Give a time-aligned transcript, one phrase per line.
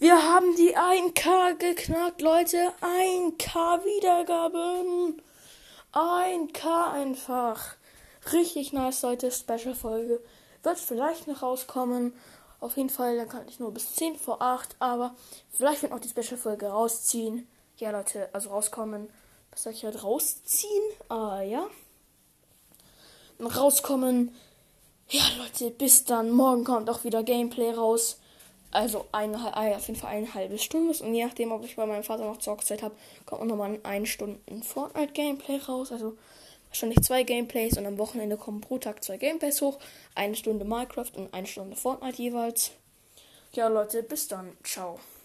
[0.00, 2.72] Wir haben die 1K geknackt, Leute.
[2.80, 5.20] 1K Wiedergaben.
[5.92, 7.74] 1K einfach.
[8.32, 9.32] Richtig nice, Leute.
[9.32, 10.20] Special-Folge.
[10.62, 12.12] Wird vielleicht noch rauskommen.
[12.60, 14.76] Auf jeden Fall, dann kann ich nur bis 10 vor 8.
[14.78, 15.16] Aber
[15.50, 17.48] vielleicht wird auch die Special-Folge rausziehen.
[17.78, 19.10] Ja, Leute, also rauskommen.
[19.50, 20.82] Was soll ich halt rausziehen?
[21.08, 21.66] Ah, ja.
[23.40, 24.32] Rauskommen.
[25.08, 26.30] Ja, Leute, bis dann.
[26.30, 28.20] Morgen kommt auch wieder Gameplay raus.
[28.70, 31.02] Also eine, auf jeden Fall eine halbe Stunde.
[31.02, 32.94] Und je nachdem, ob ich bei meinem Vater noch Zockzeit habe,
[33.24, 35.90] kommt auch nochmal ein Stunden Fortnite-Gameplay raus.
[35.90, 36.16] Also
[36.68, 39.78] wahrscheinlich zwei Gameplays und am Wochenende kommen pro Tag zwei Gameplays hoch.
[40.14, 42.72] Eine Stunde Minecraft und eine Stunde Fortnite jeweils.
[43.52, 44.56] Ja, Leute, bis dann.
[44.62, 45.00] Ciao.